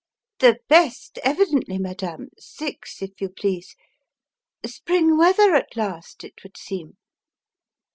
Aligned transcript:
"The 0.39 0.57
best, 0.67 1.19
evidently, 1.23 1.77
madame. 1.77 2.29
Six, 2.39 3.03
if 3.03 3.21
you 3.21 3.29
please. 3.29 3.75
Spring 4.65 5.15
weather 5.15 5.53
at 5.53 5.75
last, 5.77 6.23
it 6.23 6.41
would 6.41 6.57
seem." 6.57 6.97